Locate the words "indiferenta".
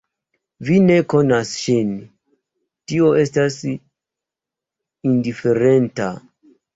3.67-6.09